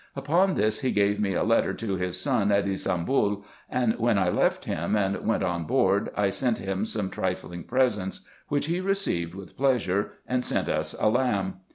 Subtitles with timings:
[0.15, 4.29] Upon this he gave me a letter to his son at Ybsambul, and when I
[4.31, 9.35] left him, and went on board, I sent him some trifling presents, which he received
[9.35, 11.57] with pleasure, and sent us a lamb.